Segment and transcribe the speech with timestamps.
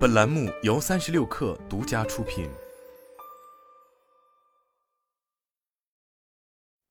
[0.00, 2.48] 本栏目由三十六氪独家出品。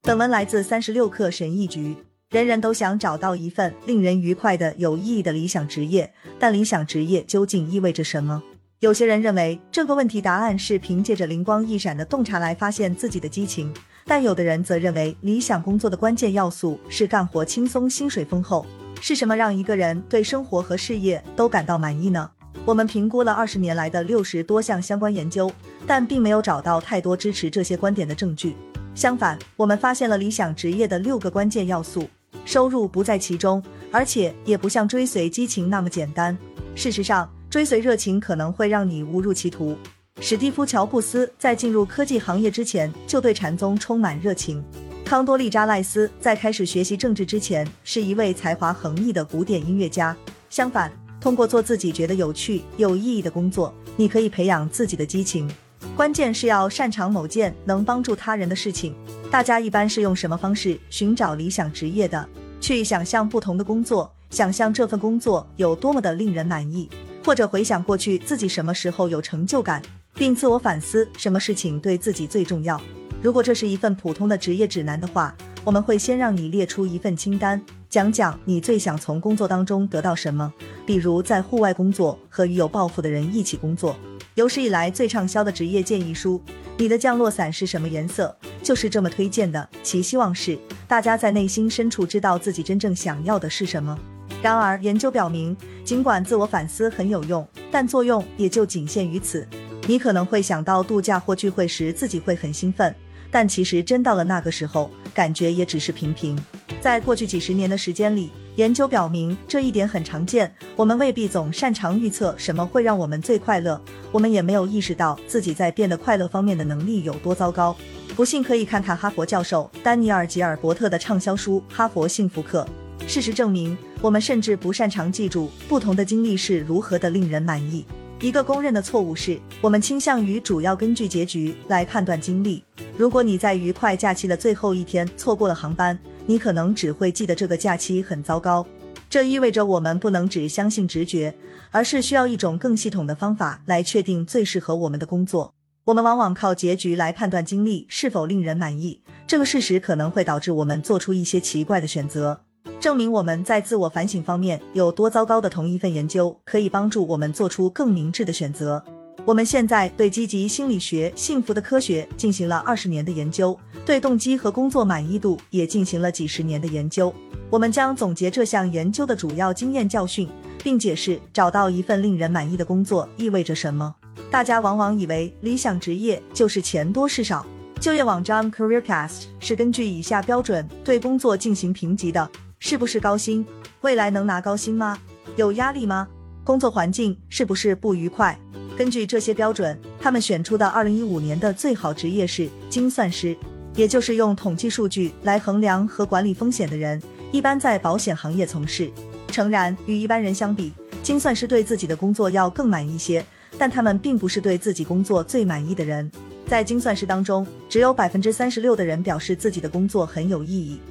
[0.04, 1.96] 本文来自三十六氪神译局。
[2.30, 8.44] 人人都想找到一份令人愉快的、有意义的理想职业，但理想职业究竟意味着什么？
[8.82, 13.74] 有些人认为这个问题答案是凭借着灵光一闪的洞察来发现自己的激情，
[14.06, 18.64] 但有的人则认为理想工作的关键要素是干活轻松、薪水丰厚。
[19.02, 22.30] 是什么让一个人对生活和事业都感到满意呢？
[22.70, 25.52] 我们评估了二十年来的六十多项相关研究，
[25.88, 28.56] 但并没有找到太多支持这些观点的证据。
[28.94, 32.08] 相反，我们发现了理想职业的六个关键要素，
[32.46, 36.38] 收入不在其中，而且也不像追随激情那么简单。
[36.76, 39.76] 事实上，追随热情可能会让你误入歧途。
[40.22, 44.64] 史蒂夫·乔布斯在进入科技行业之前就对禅宗充满热情。
[45.04, 50.16] 康多利扎赖斯在开始学习政治之前，是一位才华横溢的古典音乐家。
[50.52, 55.50] 相反，通过做自己觉得有趣、有意义的工作，你可以培养自己的激情。
[55.96, 58.96] 关键是要擅长某件能帮助他人的事情。
[59.30, 62.28] 大家一般是用什么方式寻找理想职业的？
[62.62, 66.90] 去想象不同的工作，想象这份工作有多么的令人满意，
[67.24, 69.82] 或者回想过去自己什么时候有成就感，
[70.16, 72.80] 并自我反思什么事情对自己最重要。
[73.22, 80.54] 如果这是一份普通的职业指南的话，我们会先让你列出一份清单，讲讲你最想从工作当中得到什么。
[80.86, 83.96] 比如在户外工作和与有抱负的人一起工作。
[84.36, 86.40] 有史以来最畅销的职业建议书
[86.78, 89.68] 《你的降落伞是什么颜色》就是这么推荐的。
[89.82, 93.98] 其希望是大家在内心深处知道自己真正想要的是什么。
[94.42, 99.46] 然而，研究表明，尽管自我反思很有用，但作用也就仅限于此。
[99.88, 102.96] 你可能会想到度假或聚会时自己会很兴奋。
[103.32, 106.38] 但其实真到了那个时候，感觉也只是平平。
[106.82, 110.54] 在过去几十年的时间里，研究表明这一点很常见。
[110.76, 117.76] 我们未必总擅长预测什么会让我们最快乐，我们也没有意识到自己在变得快乐方面的能力有多糟糕。
[118.16, 122.68] 不信可以看看哈佛教授丹尼尔·吉尔伯特的畅销书《哈佛幸福课》。
[123.08, 127.86] 事实证明，我们甚至不擅长记住不同的经历是如何的令人满意。
[128.22, 132.62] 一个公认的错误是，我们倾向于主要根据结局来判断经历。
[132.98, 138.68] 如果你在愉快假期的最后一天错过了航班，你可能只会记得这个假期很糟糕。
[139.10, 141.34] 这意味着我们不能只相信直觉，
[141.72, 145.54] 而是需要一种更系统的方法来确定最适合我们的工作。
[145.86, 152.42] 我们往往靠结局来判断经历是否令人满意，这个事实可能会导致我们做出一些奇怪的选择。
[152.80, 158.82] 证明我们在自我反省方面有多糟糕的同一份研究，可以帮助我们做出更明智的选择。
[159.26, 167.14] 我们现在对积极心理学、幸福的科学进行了二十年的研究，对动机和工作满意度也进行了几十年的研究。
[167.50, 170.30] 我们将总结这项研究的主要经验教训，
[170.64, 173.94] 并解释找到一份令人满意的工作意味着什么。
[174.32, 177.46] 大家往往以为理想职业就是钱多事少。
[177.82, 182.30] 就业网站 CareerCast 是根据以下标准对工作进行评级的。
[182.60, 183.46] 是不是高薪？
[183.82, 185.00] 未来能拿高薪吗？
[185.38, 186.08] 有压力吗？
[186.44, 188.38] 工作环境是不是不愉快？
[188.78, 193.36] 根据这些标准，他们选出的二零一五年的最好职业是精算师，
[193.76, 198.92] 也就是用统计数据来衡量和管理风险的人，一般在保险行业从事。
[199.28, 203.26] 诚然，与一般人相比，精算师对自己的工作要更满意些，
[203.58, 206.12] 但他们并不是对自己工作最满意的人。
[206.46, 210.82] 在精算师当中，只有百分之三十六的人表示自己的工作很有意义。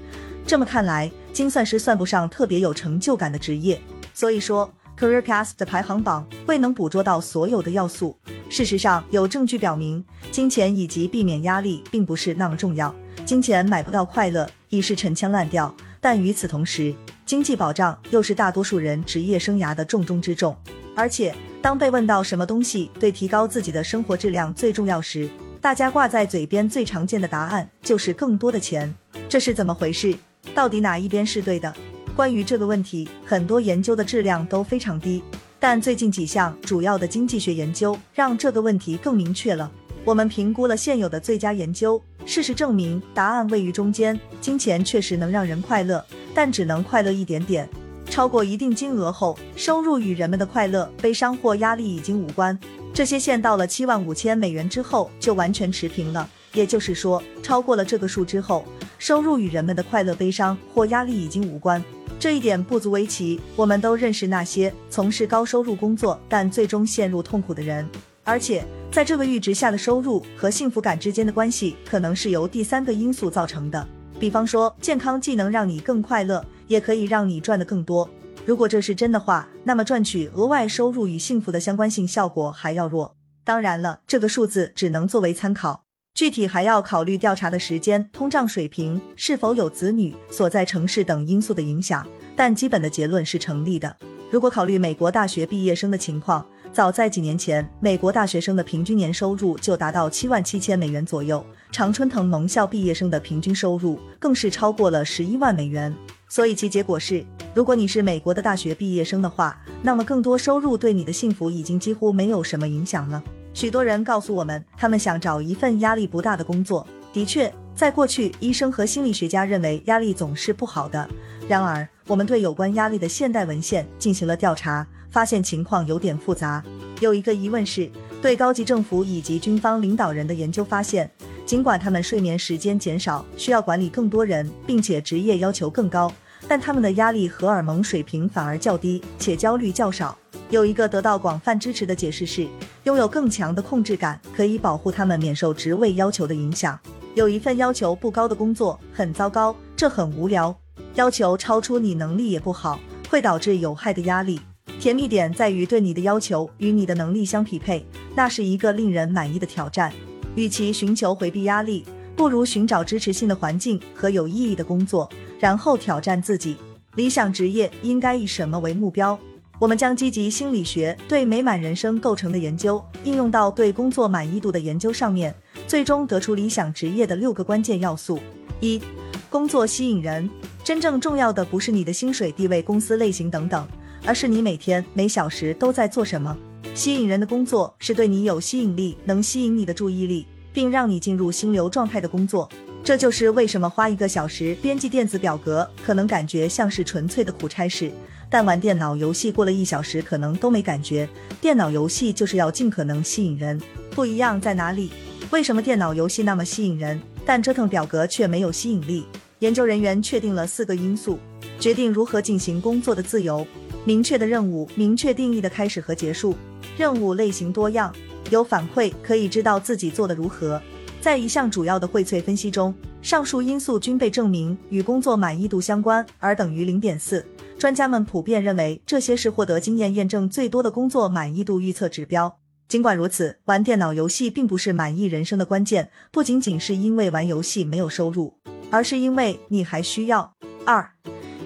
[0.46, 3.80] 这么看来，精算师算不上特别有成就感的职业。
[4.12, 4.68] 所以说
[4.98, 8.18] ，CareerCast 的排行榜未能捕捉到所有的要素。
[8.50, 12.92] 事实上，有证据表明，金钱以及避免压力并不是那么重要。
[13.24, 16.92] 金钱买不到快乐已是陈腔滥调，但与此同时，
[17.24, 20.56] 经济保障又是大多数人职业生涯的重中之重。
[20.96, 21.32] 而且，
[21.62, 28.92] 当被问到什么东西对提高自己的生活质量最重要时，大家挂在嘴边最常见的答案就是更多的钱。
[29.28, 30.12] 这是怎么回事？
[30.54, 31.74] 到底哪一边是对的？
[32.16, 35.22] 关于这个问题，很多研究的质量都非常低。
[35.60, 39.70] 但最近几项主要的经济学研究让这个问题更明确了。
[40.04, 44.18] 我们评估了现有的最佳研究，事实证明答案位于中间。
[44.40, 47.68] 金钱确实能让人快乐，但只能快乐一点点。
[48.06, 52.58] 超过一定金额后，收入与人们的快乐、悲伤或压力已经无关。
[52.94, 56.28] 这些线到了七万五千美元之后就完全持平了。
[56.52, 58.64] 也就是说，超过了这个数之后。
[58.98, 61.82] 收入与人们的快乐、悲伤或压力已经无关，
[62.18, 63.40] 这一点不足为奇。
[63.54, 67.88] 我们都认识那些从事高收入工作但最终陷入痛苦的人，
[68.24, 73.86] 而且在这个阈值下的收入和幸福感之间的关系可能是由第三个因素造成的。
[74.18, 78.10] 比方说，健康既能让你更快乐，也可以让你赚得更多。
[78.44, 83.14] 如果这是真的话，那么赚取额外收入与幸福的相关性效果还要弱。
[83.44, 85.84] 当然了，这个数字只能作为参考，
[86.18, 92.04] 具体还要考虑调查的时间、通胀水平、是否有子女、所在城市等因素的影响。
[92.34, 93.94] 但基本的结论是成立的。
[94.28, 105.94] 如果考虑美国大学毕业生的情况，早在几年前，美国大学生的平均年收入就达到七万七千美元左右，常春藤盟校毕业生的平均收入更是超过了十一万美元。
[106.28, 107.24] 所以其结果是，
[107.54, 113.22] 如果你是美国的大学毕业生的话，那么更多收入对你的幸福已经几乎没有什么影响了。
[113.58, 116.86] 许多人告诉我们，他们想找一份压力不大的工作。
[117.12, 121.08] 的确，在过去，医生和心理学家认为压力总是不好的。
[121.48, 126.62] 然而，我们对有关压力的现代文献进行了调查，发现情况有点复杂。
[127.00, 127.90] 有一个疑问是，
[128.22, 131.10] 对高级政府以及军方领导人的研究发现，
[131.44, 136.12] 尽管他们睡眠时间减少，需要管理更多人，并且职业要求更高，
[136.46, 140.16] 但他们的压力荷尔蒙水平反而较低，且焦虑较少。
[140.50, 142.48] 有一个得到广泛支持的解释是，
[142.84, 146.78] 拥有更强的控制感可以保护他们免受职位要求的影响。
[147.14, 150.56] 有一份要求不高的工作很糟糕，这很无聊。
[150.94, 152.80] 要求超出你能力也不好，
[153.10, 154.40] 会导致有害的压力。
[154.80, 157.84] 甜蜜点在于对你的要求与你的能力相匹配，
[158.14, 159.92] 那是一个令人满意的挑战。
[160.34, 161.84] 与其寻求回避压力，
[162.16, 166.56] 不如寻找支持性的环境和有意义的工作，然后挑战自己。
[166.94, 169.18] 理想职业应该以什么为目标？
[169.60, 175.34] 我们将积极心理学对美满人生构成的研究应用到对工作满意度的研究上面，
[175.66, 178.20] 最终得出理想职业的六个关键要素：
[178.60, 178.80] 一、
[179.28, 180.30] 工作吸引人。
[180.62, 183.66] 真正重要的不是你的薪水、地位、公司类型等等，
[184.04, 186.36] 而是你每天每小时都在做什么。
[186.72, 192.48] 吸引人的工作是对你有吸引力、能吸引你的注意力，并让你进入心流状态的工作。
[192.84, 197.90] 这就是为什么花一个小时编辑电子表格可能感觉像是纯粹的苦差事，
[198.30, 201.08] 但玩电脑游戏过了一小时可能都没感觉。
[201.40, 203.60] 电脑游戏就是要尽可能吸引人。
[203.90, 204.90] 不一样在哪里？
[205.30, 209.04] 为什么电脑游戏那么吸引人，但折腾表格却没有吸引力？
[209.40, 211.18] 研究人员确定了四个因素，
[211.60, 213.46] 决定如何进行工作的自由：
[213.84, 216.34] 明确的任务、明确定义的开始和结束、
[216.76, 217.94] 任务类型多样、
[218.30, 220.60] 有反馈可以知道自己做的如何。
[221.00, 227.24] 在一项主要的荟萃分析中，上述因素均被证明与工作满意度相关，而等于零点四。
[227.58, 232.38] 专家们普遍认为这些是获得经验验证最多的工作满意度预测指标。
[232.68, 238.32] 尽管如此，玩电脑游戏并不是满意人生的关键，不仅仅是因为玩游戏没有收入。
[238.70, 240.30] 而是因为你还需要
[240.64, 240.88] 二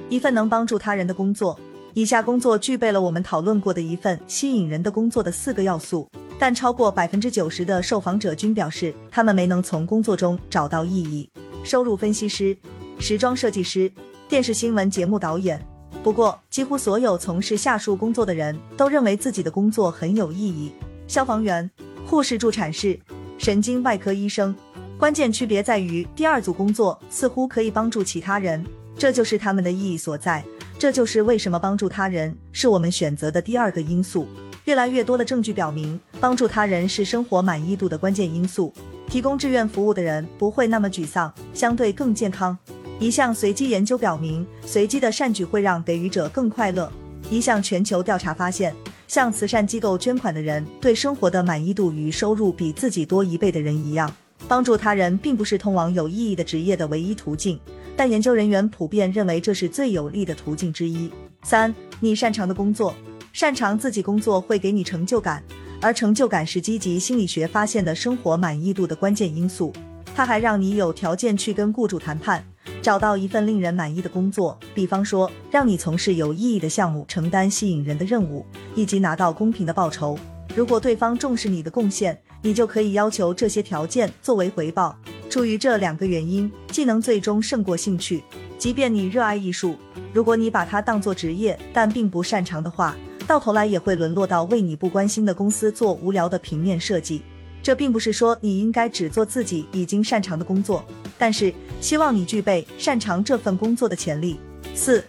[0.09, 1.59] 一份能帮助他人的工作。
[1.95, 11.31] 以下工作具备了我们讨论过的一份吸引人的工作的四个要素，但超过百分之九十的受访者均表示他们没能从工作中找到意义。
[11.65, 12.55] 收入分析师、
[12.99, 13.91] 时装设计师、
[14.29, 15.72] 电视新闻节目导演。
[16.03, 20.73] 不过，几乎所有从事下述工作的人都认为自己的工作很有意义：
[21.07, 21.71] 消防员、
[22.05, 22.99] 护士、助产士、
[23.39, 24.55] 神经外科医生。
[24.99, 28.65] 关键区别在于，第二组工作似乎可以帮助其他人，
[28.97, 30.45] 这就是他们的意义所在。
[30.77, 34.27] 这就是为什么帮助他人是我们选择的第二个因素。
[34.65, 38.73] 越来越多的证据表明，帮助他人是生活满意度的关键因素。
[39.09, 42.59] 提供志愿服务的人不会那么沮丧，相对更健康。
[43.03, 46.89] 一项随机研究表明，随机的善举会让给予者更快乐。
[47.29, 48.73] 一项全球调查发现，
[49.09, 54.09] 向慈善机构捐款的人对生活的满意度与收入比自己多一倍的人一样。
[54.47, 57.59] 帮助他人并不是通往有意义的职业的唯一途径，
[57.97, 61.11] 但研究人员普遍认为这是最有利的途径之一。
[61.43, 62.95] 三，你擅长的工作，
[63.33, 65.43] 擅长自己工作会给你成就感，
[65.81, 69.73] 而成就感是积极心理学发现的生活满意度的关键因素。
[70.15, 72.45] 它还让你有条件去跟雇主谈判，
[72.83, 80.19] 找到一份令人满意的工作，比方说让你从事有意义的项目，承担吸引人的任务，以及拿到公平的报酬。
[80.57, 84.97] 如果对方重视你的贡献，你就可以要求这些条件作为回报。
[85.31, 88.25] 出于这两个原因，技能最终胜过兴趣。
[88.59, 89.77] 即便你热爱艺术，
[90.13, 92.97] 如果你把它当做职业，但并不擅长的话，
[93.29, 97.23] 到头来也会沦落到为你不关心的公司做无聊的平面设计。
[97.63, 100.85] 这并不是说你应该只做自己已经擅长的工作，
[101.17, 104.41] 但是希望你具备擅长这份工作的潜力。
[104.75, 105.05] 四，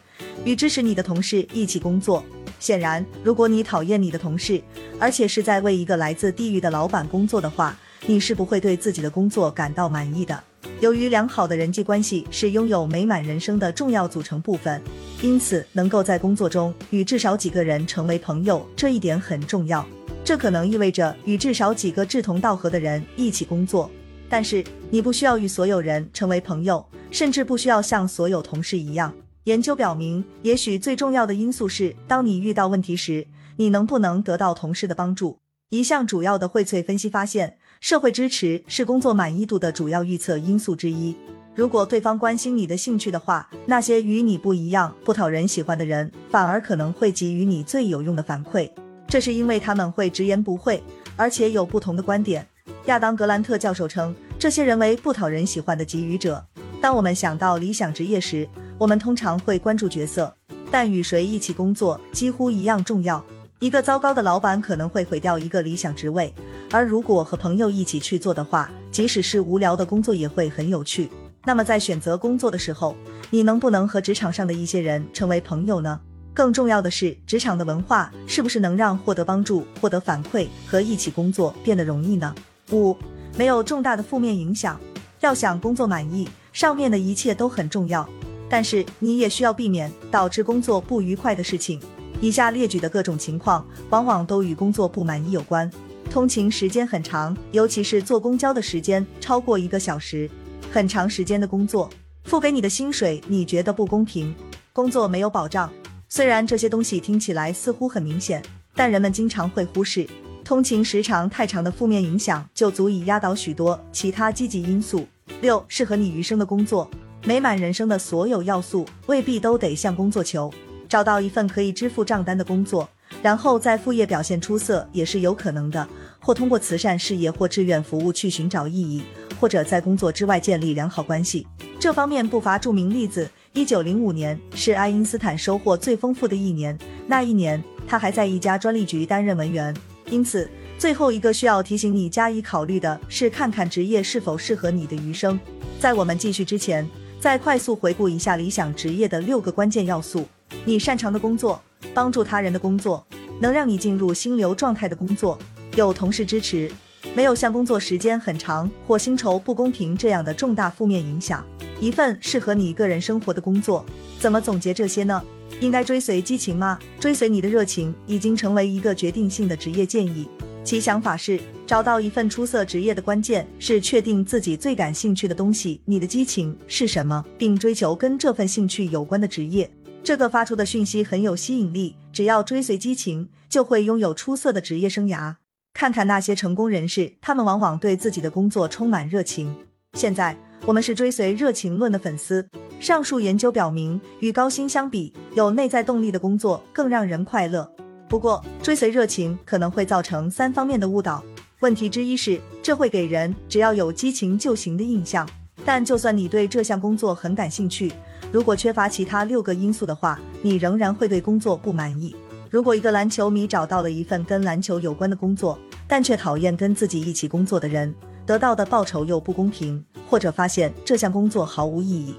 [0.45, 2.23] 与支持你的同事一起工作。
[2.59, 4.61] 显然，如果你讨厌你的同事，
[4.99, 10.41] 而且是在为一个来自地狱的老板工作的话，你是不会对自己的工作感到满意的。
[10.79, 14.81] 由于良好的人际关系是拥有美满人生的重要组成部分，
[15.21, 19.85] 因此能够在工作中与至少几个人成为朋友，这一点很重要。
[20.23, 23.91] 这可能意味着与至少几个志同道合的人一起工作，
[24.29, 29.13] 但是你不需要与所有人成为朋友，甚至不需要像所有同事一样。
[29.43, 33.27] 研究表明，也许最重要的因素是，当你遇到问题时，
[33.57, 35.39] 你能不能得到同事的帮助。
[35.69, 41.13] 一项主要的荟萃分析发现，社会支持是工作满意度的主要预测因素之一。
[41.53, 48.69] 如果对方关心你的兴趣的话，那些与你不一样、不讨人喜欢的人，反而可能会给予你最有用的反馈。
[49.13, 50.83] 这是因为他们会直言不讳，
[51.15, 52.47] 而且有不同的观点。
[52.85, 56.43] 亚当·格兰特教授称，这些人为不讨人喜欢的给予者。
[56.81, 60.35] 当我们想到理想职业时，我们通常会关注角色，
[60.71, 63.23] 但与谁一起工作几乎一样重要。
[63.59, 66.33] 一个糟糕的老板可能会毁掉一个理想职位，
[66.71, 71.07] 而如果和朋友一起去做的话，即使是无聊的工作也会很有趣。
[71.45, 72.95] 那么在选择工作的时候，
[73.29, 75.99] 你能不能和职场上的一些人成为朋友呢？
[76.33, 82.33] 更重要的是，职场的文化是不是能让获得帮助、获得反馈和一起工作变得容易呢？
[82.71, 82.97] 五，
[83.37, 84.79] 没有重大的负面影响。
[85.19, 88.07] 要想工作满意，上面的一切都很重要，
[88.49, 91.79] 但是你也需要避免导致工作不愉快的事情。
[92.19, 95.69] 以下列举的各种情况，往往都与工作不满意有关。
[96.09, 100.27] 通勤时间很长，尤其是坐公交的时间超过一个小时；
[100.71, 101.89] 很长时间的工作，
[102.23, 104.33] 付给你的薪水你觉得不公平；
[104.73, 105.71] 工作没有保障。
[106.15, 108.39] 虽然这些东西听起来似乎很明显，
[108.75, 110.07] 但人们经常会忽视。
[110.43, 115.07] 通勤时长太长的负面影响就足以压倒许多其他积极因素。
[115.41, 116.87] 六，适合你余生的工作，
[117.25, 120.53] 美满人生的所有要素未必都得向工作求。
[120.87, 122.87] 找到一份可以支付账单的工作，
[123.23, 125.89] 然后在副业表现出色也是有可能的。
[126.19, 129.01] 或通过慈善事业或志愿服务去寻找意义，
[129.39, 131.47] 或者在工作之外建立良好关系。
[131.79, 133.27] 这方面不乏著名例子。
[133.55, 139.71] 一九零五年是爱因斯坦收获最丰富的一年，那一年他还在一家专利局担任文员。
[140.09, 145.39] 因此，最后一个需要提醒你加以考虑的是，看看职业是否适合你的余生。
[145.79, 150.27] 在我们继续之前，再快速回顾一下理想职业的六个关键要素：
[150.65, 151.61] 你擅长的工作，
[151.93, 153.05] 帮助他人的工作，
[153.39, 155.37] 能让你进入心流状态的工作，
[155.75, 156.71] 有同事支持，
[157.13, 161.45] 没有像工作时间很长或薪酬不公平这样的重大负面影响，
[161.83, 163.85] 一份适合你个人生活的工作。
[164.17, 165.21] 怎么总结这些呢？
[165.59, 166.79] 应该追随激情吗？
[166.97, 170.29] 追随你的热情已经成为一个决定性的职业建议。
[170.63, 171.37] 其想法是，
[171.67, 175.81] 找到一份出色职业的关键是确定自己最感兴趣的东西。
[175.83, 177.21] 你的激情是什么？
[177.37, 179.69] 并追求跟这份兴趣有关的职业。
[180.01, 181.97] 这个发出的讯息很有吸引力。
[182.13, 185.35] 只要追随激情，就会拥有出色的职业生涯。
[185.73, 189.53] 看看那些成功人士，他们往往对自己的工作充满热情。
[189.95, 190.37] 现在。
[190.65, 192.47] 我们是追随热情论的粉丝。
[192.79, 197.69] 上述研究表明，与高薪相比，有内在动力的工作更让人快乐。
[198.07, 201.21] 不过，追随热情可能会造成三方面的误导。
[201.59, 205.27] 问题之一是，这会给人只要有激情就行的印象。
[205.65, 207.91] 但就算你对这项工作很感兴趣，
[208.31, 212.15] 如果缺乏其他六个因素的话，你仍然会对工作不满意。
[212.49, 217.93] 如果一个篮球迷找到了一份跟篮球有关的工作，但却讨厌跟自己一起工作的人，
[218.25, 219.83] 得到的报酬又不公平。
[220.09, 222.15] 或者发现这项工作毫无意义，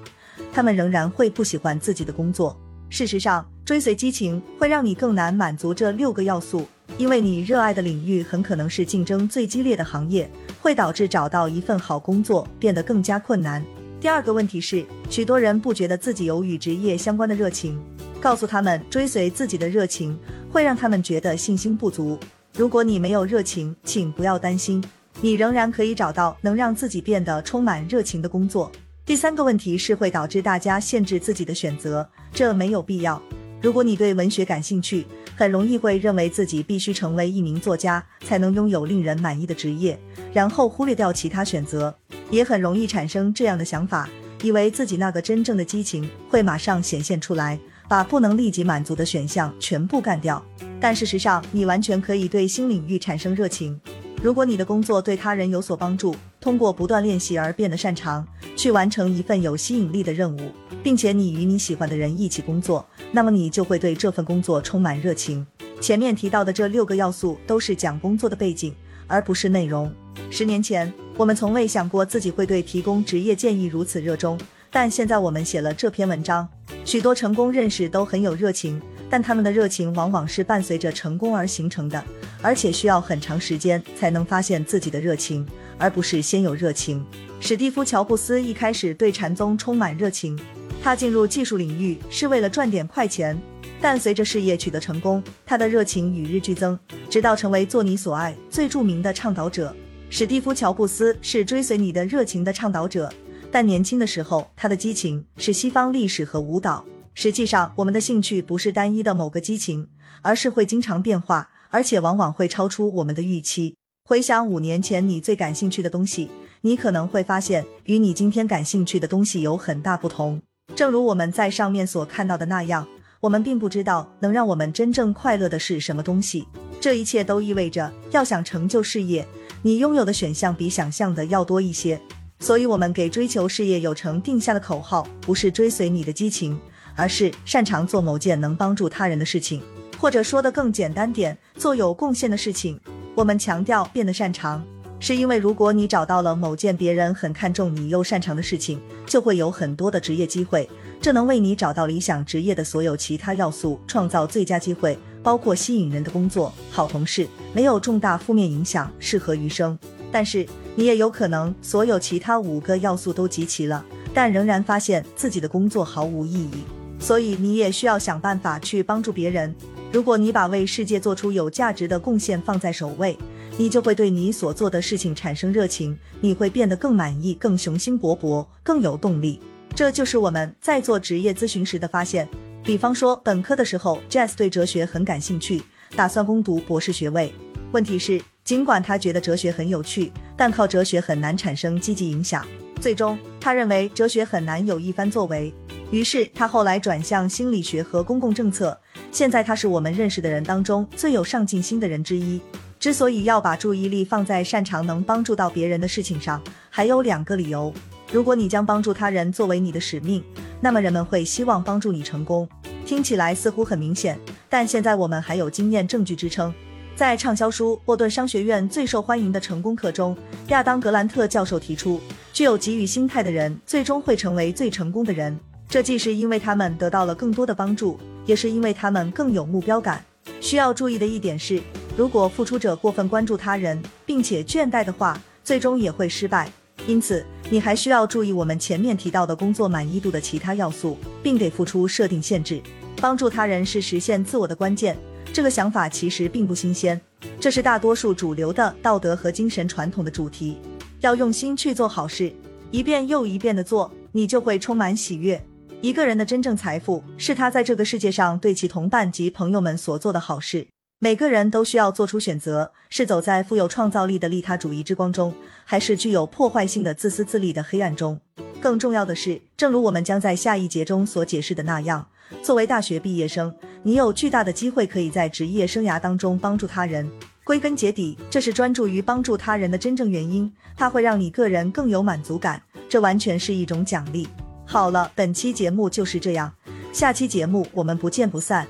[0.52, 2.56] 他们仍然会不喜欢自己的工作。
[2.90, 13.64] 事实上，追随激情会让你更难满足这六个要素，因为你热爱的领域很可能是竞争最激烈的行业，会导致找到一份好工作变得更加困难。
[14.00, 17.80] 第二个问题是，许多人不觉得自己有与职业相关的热情，
[18.20, 20.16] 告诉他们追随自己的热情
[20.52, 22.18] 会让他们觉得信心不足。
[22.56, 24.84] 如果你没有热情，请不要担心。
[25.20, 28.70] 你仍然可以找到能让自己变得充满热情的工作。
[29.06, 33.20] 第三个问题是会导致大家限制自己的选择，这没有必要。
[33.60, 35.06] 如果你对文学感兴趣，
[35.36, 39.98] 很容易会认为自己必须成为一名作家才能拥有令人满意的职业，
[40.32, 41.94] 然后忽略掉其他选择。
[42.30, 44.08] 也很容易产生这样的想法，
[44.42, 50.42] 以为自己那个真正的激情会马上显现出来，把不能立即满足的选项全部干掉。
[50.80, 53.80] 但事实上，你完全可以对新领域产生热情。
[54.24, 58.26] 如果你的工作对他人有所帮助，通过不断练习而变得擅长，
[58.56, 60.50] 去完成一份有吸引力的任务，
[60.82, 65.46] 并且你与你喜欢的人一起工作，那么你就会对这份工作充满热情。
[65.78, 68.74] 前面提到的这六个要素都是讲工作的背景，
[69.06, 69.92] 而不是内容。
[70.30, 74.40] 十年前，我们从未想过自己会对提供职业建议如此热衷，
[74.70, 76.48] 但现在我们写了这篇文章，
[76.86, 78.80] 许多成功人士都很有热情。
[79.14, 82.04] 但他们的热情往往是伴随着成功而形成的，
[82.42, 85.46] 而且需要很长时间才能发现自己的热情，
[85.78, 87.06] 而不是先有热情。
[87.38, 90.36] 史蒂夫·乔布斯一开始对禅宗充满热情，
[90.82, 93.40] 他进入技术领域是为了赚点快钱，
[93.80, 96.76] 但随着事业取得成功，他的热情与日俱增，
[97.08, 99.72] 直到成为做你所爱最著名的倡导者。
[100.10, 103.08] 史蒂夫·乔布斯是追随你的热情的倡导者，
[103.52, 106.84] 但年轻的时候他的激情是西方历史和舞蹈。
[107.14, 109.88] 实际上，我们的兴趣不是单一的某个激情，
[110.22, 113.76] 而是会经常变化，而且往往会超出我们的预期。
[114.04, 116.28] 回想五年前你最感兴趣的东西，
[116.62, 120.42] 你可能会发现与你今天感兴趣的东西有很大不同。
[120.74, 122.86] 正如我们在上面所看到的那样，
[123.20, 126.46] 我们并不知道能让我们真正快乐的是什么东西。
[126.80, 129.26] 这一切都意味着，要想成就事业，
[129.62, 131.98] 你拥有的选项比想象的要多一些。
[132.40, 136.58] 所以，我们给追求事业有成定下的口号，不是追随你的激情。
[136.96, 139.62] 而是擅长做某件能帮助他人的事情，
[139.98, 142.78] 或者说的更简单点，做有贡献的事情。
[143.14, 144.64] 我们强调变得擅长，
[144.98, 150.68] 是因为如果你找到了某件别人很看重你又擅长的事情，就会有很多的职业机会，
[151.00, 159.78] 这能为你找到理想职业的所有其他要素创造最佳机会，包括吸引人的工作、好同事、没有重大负面影响、适合余生。
[160.10, 166.64] 但是你也有可能所有其他五个要素都集齐了，但仍然发现自己的工作毫无意义。
[167.04, 169.54] 所以你也需要想办法去帮助别人。
[169.92, 173.14] 如果你把为世界做出有价值的贡献放在首位，
[173.58, 179.38] 你就会对你所做的事情产生热情，你会变得更满意、更雄心勃勃、更有动力。
[179.74, 182.26] 这就是我们在做职业咨询时的发现。
[182.62, 185.62] 比方说，本科的时候，Jazz 对哲学很感兴趣，
[185.94, 187.34] 打算攻读博士学位。
[187.72, 192.46] 问题是，尽管他觉得哲学很有趣，但靠哲学很难产生积极影响。
[192.80, 195.52] 最终，他认为哲学很难有一番作为。
[195.94, 198.76] 于是他后来转向心理学和公共政策。
[199.12, 202.40] 现在他是我们认识的人当中最有上进心的人之一。
[202.80, 207.72] 之所以要把注意力放在擅长能帮助到别人的事情上，还有两个理由。
[208.10, 210.20] 如果你将帮助他人作为你的使命，
[210.60, 212.48] 那么人们会希望帮助你成功。
[212.84, 216.52] 听起来似乎很明显，但现在我们还有经验证据支撑。
[216.96, 220.16] 在畅销书《波顿商学院最受欢迎的成功课》中，
[220.48, 222.00] 亚当·格兰特教授提出，
[222.32, 225.38] 具有给予心态的人最终会成为最成功的人。
[225.74, 230.04] 这既是因为他们得到了更多的帮助，也是因为他们更有目标感。
[230.40, 231.60] 需要注意的一点是，
[231.96, 236.48] 如果付出者过分关注他人，并且倦怠的话，最终也会失败。
[236.86, 242.62] 因此，你还需要注意我们前面提到的工作满意度的其他要素，并给付出设定限制。
[243.00, 244.96] 帮助他人是实现自我的关键。
[245.32, 247.00] 这个想法其实并不新鲜，
[247.40, 250.56] 这是大多数主流的道德和精神传统的主题。
[251.00, 252.32] 要用心去做好事，
[252.70, 255.44] 一遍又一遍的做，你就会充满喜悦。
[255.84, 260.66] 一个人的真正财富是他在这个世界上对其同伴及朋友们所做的好事。
[260.98, 265.34] 每个人都需要做出选择：是走在富有创造力的利他主义之光中，
[265.66, 268.18] 还是具有破坏性的自私自利的黑暗中？
[268.62, 272.08] 更重要的是，正如我们将在下一节中所解释的那样，
[272.42, 277.06] 作为大学毕业生，你有巨大的机会可以在职业生涯当中帮助他人。
[277.44, 280.50] 归根结底，这是专注于帮助他人的真正原因。
[280.78, 284.26] 它会让你个人更有满足感，这完全是一种奖励。
[284.66, 286.52] 好了，本期节目就是这样，
[286.92, 288.66] 下期节目我们不见不散。